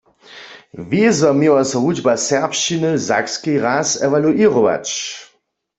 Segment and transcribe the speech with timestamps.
[0.89, 4.87] Wězo měła so wučba serbšćiny w Sakskej raz ewaluěrować.